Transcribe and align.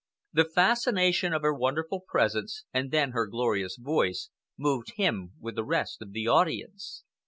The 0.33 0.45
fascination 0.49 1.31
of 1.31 1.43
her 1.43 1.53
wonderful 1.53 1.99
presence, 2.01 2.65
and 2.73 2.89
then 2.89 3.11
her 3.11 3.27
glorious 3.27 3.77
voice, 3.79 4.31
moved 4.57 4.93
him 4.95 5.33
with 5.39 5.53
the 5.53 5.63
rest 5.63 6.01
of 6.01 6.11
the 6.11 6.27
audience. 6.27 7.03